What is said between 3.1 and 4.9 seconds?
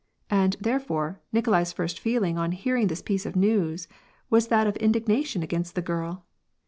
of news, was that of